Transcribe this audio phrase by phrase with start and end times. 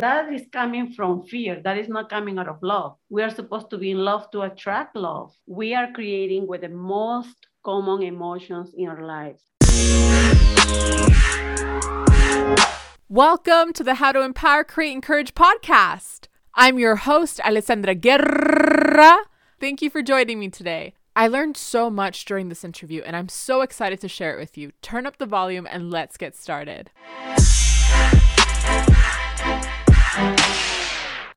[0.00, 1.60] That is coming from fear.
[1.62, 2.96] That is not coming out of love.
[3.10, 5.36] We are supposed to be in love to attract love.
[5.46, 9.42] We are creating with the most common emotions in our lives.
[13.10, 16.28] Welcome to the How to Empower, Create, Encourage podcast.
[16.54, 19.18] I'm your host, Alessandra Guerra.
[19.60, 20.94] Thank you for joining me today.
[21.14, 24.56] I learned so much during this interview, and I'm so excited to share it with
[24.56, 24.72] you.
[24.80, 26.90] Turn up the volume and let's get started.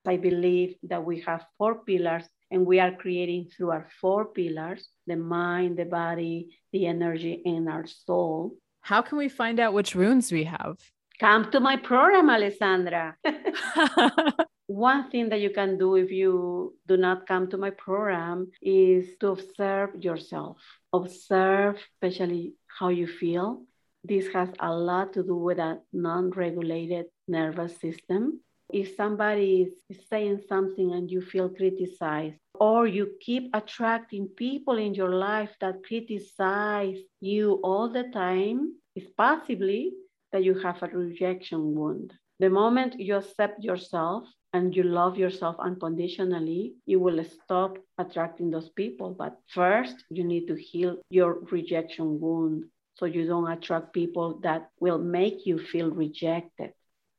[0.06, 4.88] I believe that we have four pillars and we are creating through our four pillars
[5.08, 8.56] the mind, the body, the energy, and our soul.
[8.82, 10.78] How can we find out which wounds we have?
[11.20, 13.16] Come to my program, Alessandra.
[14.68, 19.16] One thing that you can do if you do not come to my program is
[19.20, 20.58] to observe yourself.
[20.92, 23.64] Observe, especially how you feel.
[24.04, 28.42] This has a lot to do with a non regulated nervous system
[28.74, 34.94] if somebody is saying something and you feel criticized, or you keep attracting people in
[34.94, 39.94] your life that criticize you all the time, it's possibly
[40.32, 42.14] that you have a rejection wound.
[42.40, 48.70] The moment you accept yourself and you love yourself unconditionally, you will stop attracting those
[48.70, 49.16] people.
[49.18, 52.66] But first, you need to heal your rejection wound
[52.96, 56.74] so you don't attract people that will make you feel rejected.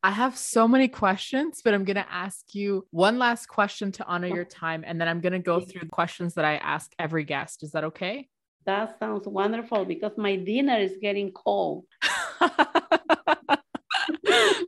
[0.04, 4.04] I have so many questions, but I'm going to ask you one last question to
[4.04, 4.84] honor your time.
[4.86, 7.62] And then I'm going to go through the questions that I ask every guest.
[7.62, 8.28] Is that okay?
[8.66, 11.86] That sounds wonderful because my dinner is getting cold.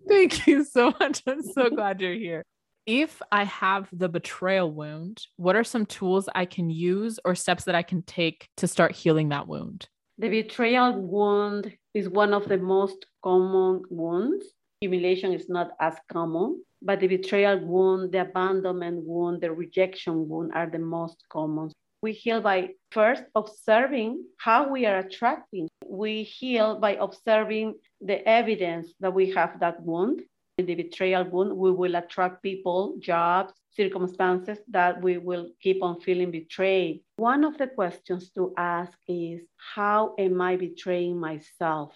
[0.08, 1.22] Thank you so much.
[1.26, 2.42] I'm so glad you're here.
[2.86, 7.64] If I have the betrayal wound, what are some tools I can use or steps
[7.64, 9.86] that I can take to start healing that wound?
[10.16, 14.46] The betrayal wound is one of the most common wounds
[14.80, 20.52] humiliation is not as common, but the betrayal wound, the abandonment wound, the rejection wound
[20.54, 21.72] are the most common.
[22.02, 25.68] We heal by first observing how we are attracting.
[25.86, 30.22] We heal by observing the evidence that we have that wound.
[30.58, 36.00] In the betrayal wound, we will attract people, jobs, circumstances that we will keep on
[36.00, 37.02] feeling betrayed.
[37.16, 39.42] One of the questions to ask is
[39.74, 41.92] How am I betraying myself?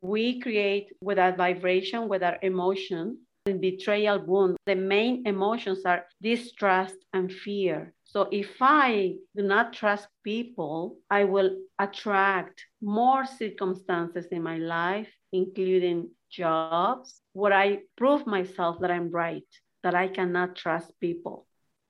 [0.00, 6.04] We create with our vibration, with our emotion, in betrayal wound, the main emotions are
[6.22, 7.92] distrust and fear.
[8.04, 15.08] So if I do not trust people, I will attract more circumstances in my life,
[15.32, 19.46] including jobs, where I prove myself that I'm right,
[19.82, 21.46] that I cannot trust people.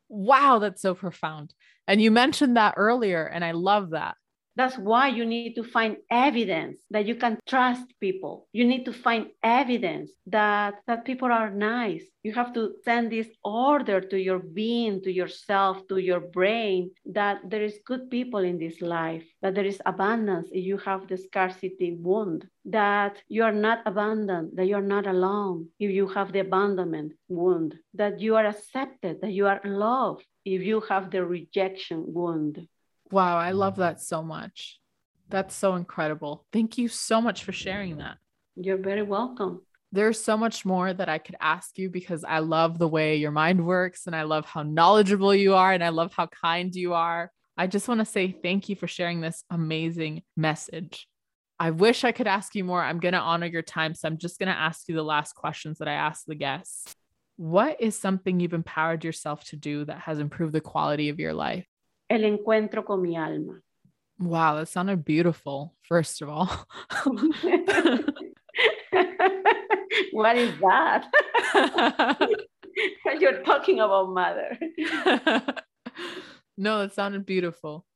[0.08, 1.54] Wow, that's so profound.
[1.86, 4.16] And you mentioned that earlier, and I love that.
[4.56, 8.48] That's why you need to find evidence that you can trust people.
[8.52, 12.04] You need to find evidence that, that people are nice.
[12.22, 17.38] You have to send this order to your being, to yourself, to your brain that
[17.48, 21.16] there is good people in this life, that there is abundance if you have the
[21.16, 26.32] scarcity wound, that you are not abandoned, that you are not alone if you have
[26.32, 31.24] the abandonment wound, that you are accepted, that you are loved if you have the
[31.24, 32.66] rejection wound.
[33.10, 33.78] Wow, I love mm.
[33.78, 34.78] that so much.
[35.28, 36.44] That's so incredible.
[36.52, 38.18] Thank you so much for sharing that.
[38.56, 39.62] You're very welcome.
[39.92, 43.32] There's so much more that I could ask you because I love the way your
[43.32, 46.94] mind works and I love how knowledgeable you are and I love how kind you
[46.94, 47.30] are.
[47.56, 51.08] I just want to say thank you for sharing this amazing message.
[51.58, 52.82] I wish I could ask you more.
[52.82, 53.94] I'm going to honor your time.
[53.94, 56.94] So I'm just going to ask you the last questions that I ask the guests.
[57.36, 61.34] What is something you've empowered yourself to do that has improved the quality of your
[61.34, 61.66] life?
[62.10, 63.62] El encuentro con mi alma.
[64.18, 66.46] Wow, that sounded beautiful, first of all.
[70.12, 71.06] what is that?
[73.18, 74.58] You're talking about mother.
[76.58, 77.86] no, it sounded beautiful.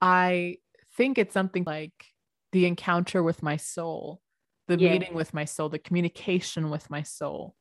[0.00, 0.58] I
[0.96, 1.92] think it's something like
[2.52, 4.20] the encounter with my soul,
[4.68, 7.56] the meeting with my soul, the communication with my soul.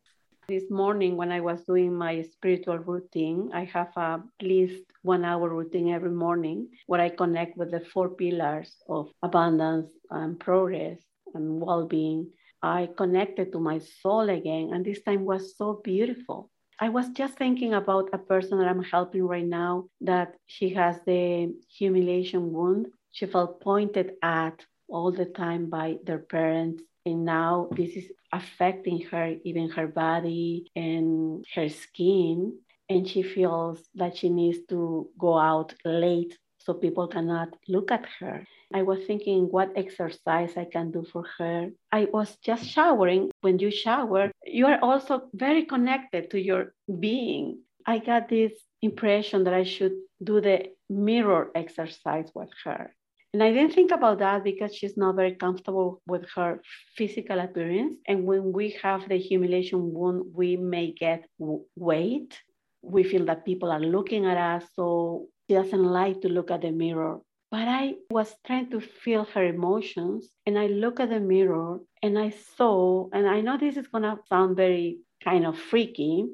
[0.50, 5.26] This morning, when I was doing my spiritual routine, I have a, at least one
[5.26, 11.00] hour routine every morning where I connect with the four pillars of abundance and progress
[11.34, 12.32] and well being.
[12.62, 16.50] I connected to my soul again, and this time was so beautiful.
[16.80, 20.96] I was just thinking about a person that I'm helping right now that she has
[21.06, 22.88] the humiliation wound.
[23.12, 29.02] She felt pointed at all the time by their parents and now this is affecting
[29.10, 32.60] her even her body and her skin
[32.90, 36.38] and she feels that she needs to go out late
[36.68, 38.46] so people cannot look at her.
[38.74, 41.70] I was thinking what exercise I can do for her.
[41.94, 43.32] I was just showering.
[43.40, 47.60] When you shower, you are also very connected to your being.
[47.86, 48.52] I got this
[48.82, 52.94] impression that I should do the mirror exercise with her.
[53.38, 56.60] And I didn't think about that because she's not very comfortable with her
[56.96, 58.00] physical appearance.
[58.08, 61.30] And when we have the humiliation wound, we may get
[61.76, 62.42] weight.
[62.82, 64.68] We feel that people are looking at us.
[64.76, 67.20] So she doesn't like to look at the mirror.
[67.52, 70.32] But I was trying to feel her emotions.
[70.48, 74.02] And I look at the mirror and I saw, and I know this is going
[74.02, 76.26] to sound very kind of freaky,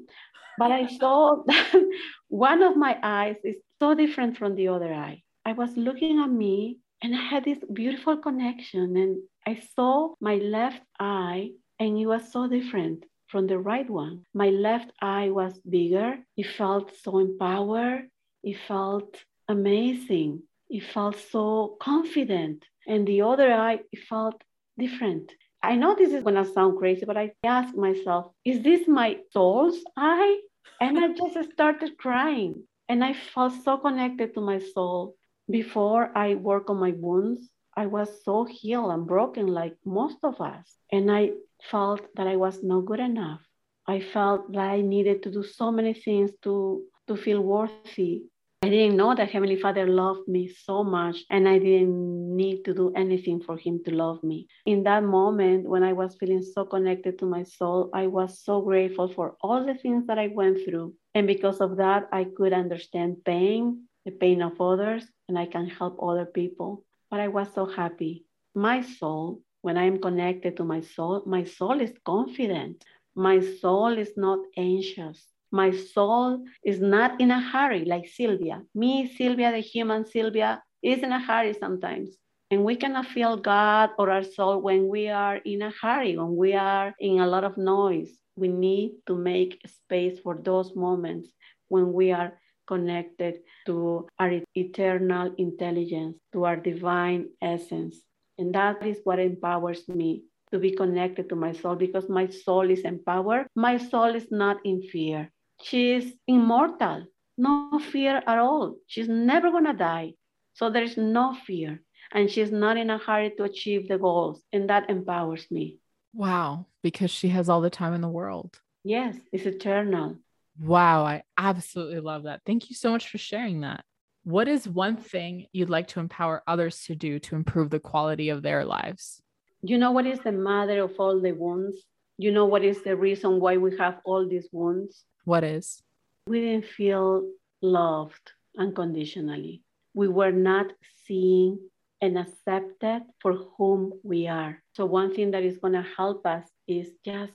[0.58, 1.84] but I saw that
[2.30, 5.22] one of my eyes is so different from the other eye.
[5.46, 10.36] I was looking at me and I had this beautiful connection, and I saw my
[10.36, 14.24] left eye, and it was so different from the right one.
[14.34, 18.10] My left eye was bigger, it felt so empowered,
[18.42, 19.18] it felt
[19.50, 22.64] amazing, it felt so confident.
[22.88, 24.42] And the other eye, it felt
[24.78, 25.32] different.
[25.62, 29.80] I know this is gonna sound crazy, but I asked myself, is this my soul's
[29.98, 30.40] eye?
[30.80, 32.64] And I just started crying.
[32.90, 35.16] And I felt so connected to my soul.
[35.50, 40.40] Before I work on my wounds, I was so healed and broken like most of
[40.40, 40.78] us.
[40.92, 41.31] And I
[41.69, 43.42] felt that I was not good enough.
[43.88, 48.24] I felt that I needed to do so many things to, to feel worthy.
[48.63, 52.74] I didn't know that Heavenly Father loved me so much, and I didn't need to
[52.74, 54.48] do anything for Him to love me.
[54.66, 58.62] In that moment, when I was feeling so connected to my soul, I was so
[58.62, 60.94] grateful for all the things that I went through.
[61.13, 65.68] And because of that, I could understand pain, the pain of others, and I can
[65.68, 66.86] help other people.
[67.10, 68.26] But I was so happy.
[68.56, 72.84] My soul, when I am connected to my soul, my soul is confident.
[73.16, 75.28] My soul is not anxious.
[75.52, 78.64] My soul is not in a hurry like Silvia.
[78.74, 82.10] Me, Silvia, the human Silvia, is in a hurry sometimes.
[82.52, 86.36] And we cannot feel God or our soul when we are in a hurry, when
[86.36, 88.12] we are in a lot of noise.
[88.36, 91.30] We need to make space for those moments
[91.68, 97.98] when we are connected to our eternal intelligence, to our divine essence.
[98.38, 102.69] And that is what empowers me to be connected to my soul because my soul
[102.69, 103.48] is empowered.
[103.56, 105.31] My soul is not in fear.
[105.62, 107.06] She is immortal,
[107.38, 108.75] no fear at all.
[108.88, 110.13] She's never going to die.
[110.54, 111.81] So there is no fear.
[112.12, 114.44] And she's not in a hurry to achieve the goals.
[114.51, 115.80] And that empowers me.
[116.13, 116.68] Wow.
[116.83, 118.60] Because she has all the time in the world.
[118.83, 120.18] Yes, it's eternal.
[120.60, 122.42] Wow, I absolutely love that.
[122.46, 123.84] Thank you so much for sharing that.
[124.24, 128.30] What is one thing you'd like to empower others to do to improve the quality
[128.30, 129.22] of their lives?
[129.62, 131.78] You know what is the mother of all the wounds?
[132.18, 135.04] You know what is the reason why we have all these wounds?
[135.26, 135.82] What is?
[136.28, 137.30] We didn't feel
[137.62, 139.64] loved unconditionally.
[139.94, 140.68] We were not
[141.06, 141.60] seen
[142.02, 144.62] and accepted for whom we are.
[144.76, 147.34] So, one thing that is going to help us is just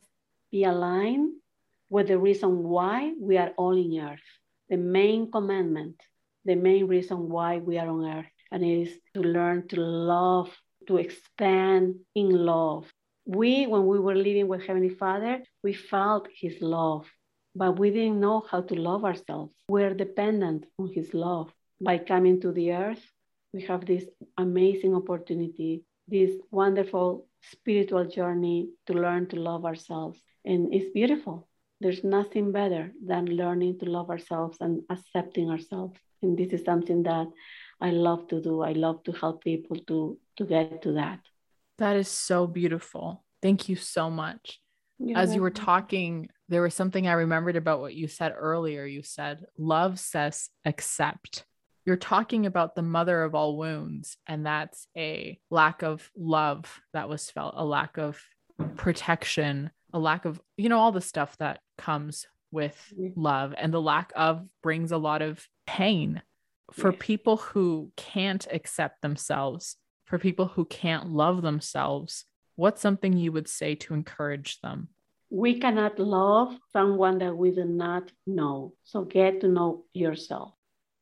[0.51, 1.33] be aligned
[1.91, 4.29] with the reason why we are all in earth.
[4.69, 5.97] The main commandment,
[6.45, 10.55] the main reason why we are on earth, and it is to learn to love,
[10.87, 12.93] to expand in love.
[13.25, 17.07] We, when we were living with Heavenly Father, we felt His love,
[17.55, 19.55] but we didn't know how to love ourselves.
[19.69, 21.53] We're dependent on His love.
[21.81, 23.05] By coming to the earth,
[23.53, 24.05] we have this
[24.37, 30.21] amazing opportunity, this wonderful spiritual journey to learn to love ourselves.
[30.45, 31.48] And it's beautiful
[31.81, 35.99] there's nothing better than learning to love ourselves and accepting ourselves.
[36.23, 37.29] And this is something that
[37.81, 38.63] I love to do.
[38.63, 41.21] I love to help people to to get to that.
[41.79, 43.25] That is so beautiful.
[43.41, 44.61] Thank you so much.
[44.99, 45.35] You're As welcome.
[45.37, 48.85] you were talking, there was something I remembered about what you said earlier.
[48.85, 51.45] You said, Love says accept.
[51.85, 57.09] You're talking about the mother of all wounds, and that's a lack of love that
[57.09, 58.21] was felt, a lack of
[58.77, 63.21] protection, a lack of, you know, all the stuff that comes with mm-hmm.
[63.21, 66.23] love and the lack of brings a lot of pain
[66.73, 72.25] for people who can't accept themselves, for people who can't love themselves.
[72.57, 74.89] What's something you would say to encourage them?
[75.31, 78.75] We cannot love someone that we do not know.
[78.85, 80.55] So get to know yourself.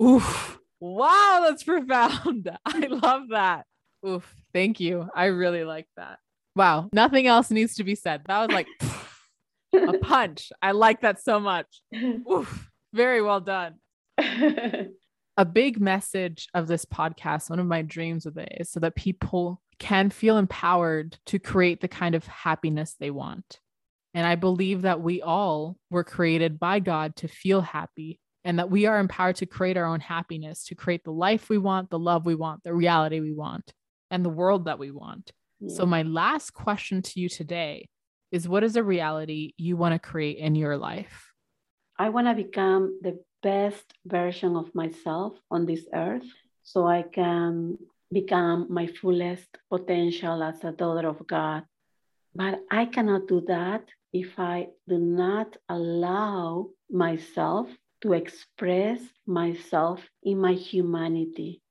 [0.03, 0.59] Oof.
[0.81, 2.51] Wow, that's profound.
[2.65, 3.67] I love that.
[4.07, 4.35] Oof.
[4.53, 5.09] Thank you.
[5.15, 6.19] I really like that.
[6.57, 6.89] Wow.
[6.93, 8.23] Nothing else needs to be said.
[8.27, 8.67] That was like
[9.75, 10.51] a punch.
[10.63, 11.83] I like that so much.
[11.95, 13.75] Oof, very well done.
[15.37, 18.97] a big message of this podcast, one of my dreams with it is so that
[18.97, 23.61] people can feel empowered to create the kind of happiness they want.
[24.15, 28.71] And I believe that we all were created by God to feel happy and that
[28.71, 31.99] we are empowered to create our own happiness, to create the life we want, the
[31.99, 33.75] love we want, the reality we want,
[34.11, 35.33] and the world that we want.
[35.61, 35.75] Yeah.
[35.75, 37.89] So, my last question to you today
[38.31, 41.33] is what is a reality you want to create in your life?
[41.99, 46.27] I want to become the best version of myself on this earth
[46.63, 47.79] so I can
[48.13, 51.65] become my fullest potential as a daughter of God.
[52.35, 57.69] But I cannot do that if I do not allow myself
[58.03, 61.63] to express myself in my humanity.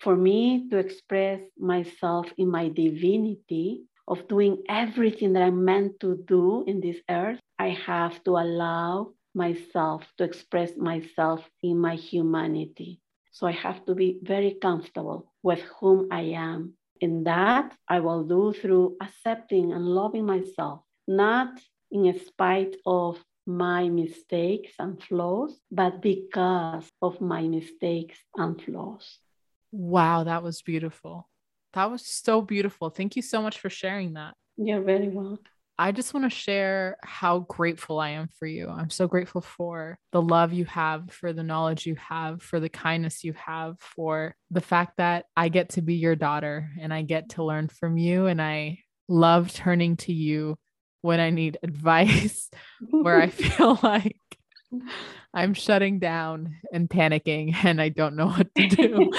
[0.00, 6.16] For me to express myself in my divinity, of doing everything that I'm meant to
[6.26, 13.00] do in this earth, I have to allow myself to express myself in my humanity.
[13.30, 16.74] So I have to be very comfortable with whom I am.
[17.00, 21.60] And that I will do through accepting and loving myself, not
[21.92, 29.20] in spite of my mistakes and flaws, but because of my mistakes and flaws.
[29.72, 31.28] Wow, that was beautiful.
[31.74, 32.90] That was so beautiful.
[32.90, 34.34] Thank you so much for sharing that.
[34.56, 35.38] You're very welcome.
[35.80, 38.68] I just want to share how grateful I am for you.
[38.68, 42.68] I'm so grateful for the love you have, for the knowledge you have, for the
[42.68, 47.00] kindness you have, for the fact that I get to be your daughter and I
[47.00, 48.26] get to learn from you.
[48.26, 50.58] And I love turning to you
[51.00, 52.50] when I need advice,
[52.90, 54.20] where I feel like
[55.34, 59.10] I'm shutting down and panicking and I don't know what to do.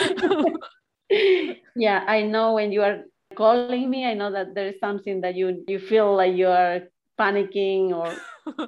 [1.76, 3.04] yeah, I know when you are
[3.36, 6.82] calling me, I know that there is something that you you feel like you are
[7.20, 8.16] panicking or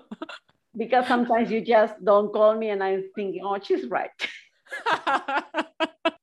[0.78, 4.12] because sometimes you just don't call me and I'm thinking, oh, she's right.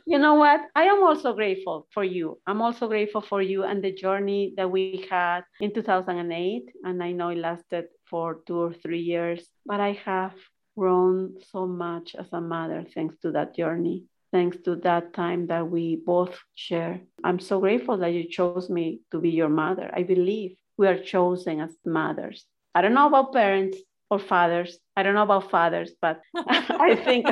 [0.07, 0.61] you know what?
[0.75, 2.38] I am also grateful for you.
[2.47, 6.64] I'm also grateful for you and the journey that we had in 2008.
[6.85, 10.35] And I know it lasted for two or three years, but I have
[10.76, 15.69] grown so much as a mother thanks to that journey thanks to that time that
[15.69, 17.00] we both share.
[17.25, 19.90] I'm so grateful that you chose me to be your mother.
[19.93, 22.45] I believe we are chosen as mothers.
[22.75, 23.79] I don't know about parents
[24.11, 24.79] or fathers.
[24.97, 27.26] I don't know about fathers, but I think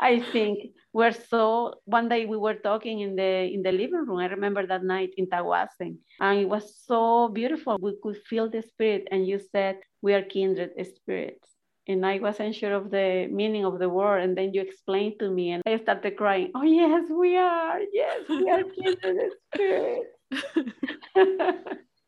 [0.00, 0.58] I think
[0.98, 4.18] we're so one day we were talking in the in the living room.
[4.18, 5.98] I remember that night in Taguasen.
[6.18, 7.78] And it was so beautiful.
[7.80, 9.06] We could feel the spirit.
[9.12, 11.48] And you said we are kindred spirits
[11.86, 14.18] and I wasn't sure of the meaning of the word.
[14.24, 16.50] And then you explained to me, and I started crying.
[16.54, 17.80] Oh, yes, we are.
[17.92, 20.10] Yes, we are kindred spirits.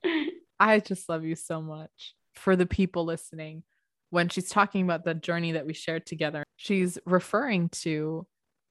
[0.60, 2.14] I just love you so much.
[2.34, 3.62] For the people listening,
[4.10, 8.26] when she's talking about the journey that we shared together, she's referring to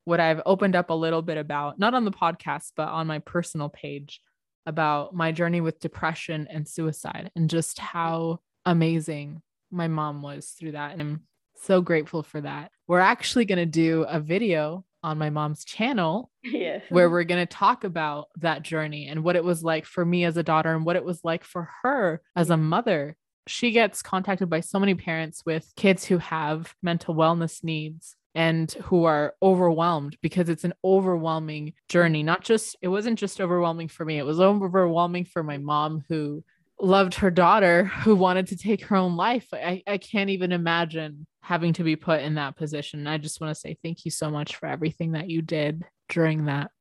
[0.06, 3.20] what I've opened up a little bit about, not on the podcast, but on my
[3.20, 4.22] personal page
[4.66, 9.42] about my journey with depression and suicide and just how amazing
[9.72, 10.94] my mom was through that.
[10.94, 11.22] And I'm
[11.56, 12.72] so grateful for that.
[12.88, 16.84] We're actually going to do a video on my mom's channel yes.
[16.90, 20.24] where we're going to talk about that journey and what it was like for me
[20.26, 23.16] as a daughter and what it was like for her as a mother.
[23.48, 28.72] She gets contacted by so many parents with kids who have mental wellness needs and
[28.84, 32.24] who are overwhelmed because it's an overwhelming journey.
[32.24, 36.44] Not just, it wasn't just overwhelming for me, it was overwhelming for my mom who
[36.82, 39.48] loved her daughter who wanted to take her own life.
[39.52, 43.08] I, I can't even imagine having to be put in that position.
[43.08, 46.46] I just want to say thank you so much for everything that you did during
[46.46, 46.72] that.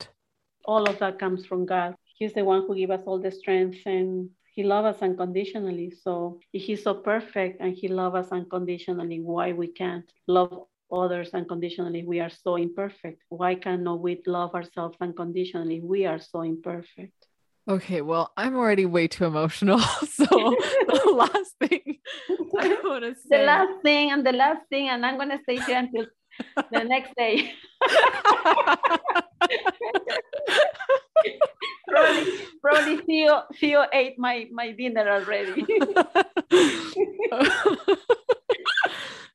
[0.64, 1.94] All of that comes from God.
[2.16, 5.90] He's the one who gave us all the strength and he loves us unconditionally.
[5.90, 11.30] So if he's so perfect and he loves us unconditionally, why we can't love others
[11.34, 12.04] unconditionally?
[12.04, 13.22] We are so imperfect.
[13.28, 15.80] Why cannot we love ourselves unconditionally?
[15.80, 17.12] We are so imperfect.
[17.68, 19.80] Okay, well, I'm already way too emotional.
[20.18, 21.98] So the last thing
[22.58, 23.38] I want to say.
[23.38, 26.06] The last thing and the last thing, and I'm going to stay here until
[26.72, 27.52] the next day.
[31.88, 35.64] probably, probably Theo, Theo ate my, my dinner already.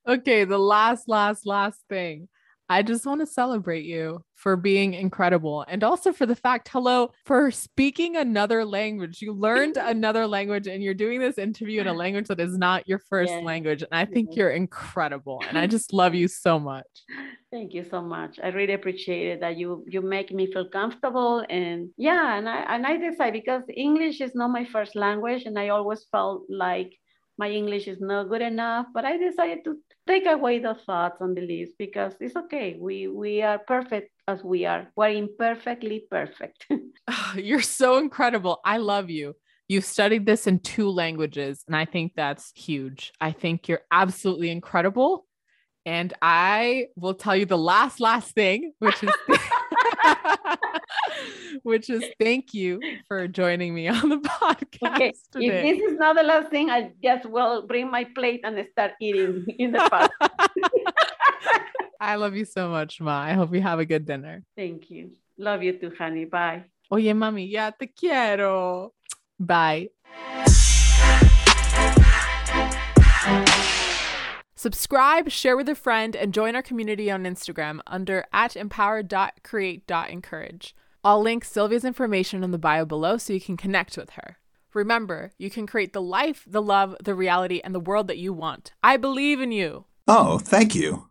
[0.07, 2.27] Okay, the last, last, last thing.
[2.69, 7.12] I just want to celebrate you for being incredible and also for the fact, hello,
[7.25, 9.22] for speaking another language.
[9.22, 12.88] You learned another language and you're doing this interview in a language that is not
[12.88, 13.43] your first yes.
[13.43, 13.83] language.
[13.83, 14.38] And I think yes.
[14.38, 15.43] you're incredible.
[15.48, 16.88] And I just love you so much.
[17.51, 18.39] Thank you so much.
[18.41, 22.60] I really appreciate it that you you make me feel comfortable and yeah, and I
[22.74, 26.91] and I decide because English is not my first language and I always felt like
[27.38, 31.36] my English is not good enough, but I decided to take away the thoughts and
[31.36, 32.77] beliefs because it's okay.
[32.79, 34.88] We we are perfect as we are.
[34.95, 36.65] We're imperfectly perfect.
[37.36, 38.60] You're so incredible.
[38.65, 39.36] I love you.
[39.67, 43.13] You've studied this in two languages, and I think that's huge.
[43.19, 45.25] I think you're absolutely incredible.
[45.86, 49.12] And I will tell you the last, last thing, which is
[51.63, 54.95] which is thank you for joining me on the podcast.
[54.95, 55.13] Okay.
[55.31, 55.69] Today.
[55.69, 58.93] If this is not the last thing, I just will bring my plate and start
[59.01, 60.12] eating in the park.
[62.00, 63.22] I love you so much, Ma.
[63.22, 64.43] I hope you have a good dinner.
[64.57, 65.12] Thank you.
[65.38, 66.25] Love you too, honey.
[66.25, 66.65] Bye.
[66.91, 68.93] Oye, mami, ya te quiero.
[69.39, 69.89] Bye.
[74.63, 78.55] Subscribe, share with a friend, and join our community on Instagram under at.
[81.03, 84.38] I'll link Silvia's information in the bio below so you can connect with her.
[84.74, 88.32] Remember, you can create the life, the love, the reality, and the world that you
[88.32, 88.72] want.
[88.82, 89.84] I believe in you.
[90.08, 91.01] Oh, thank you.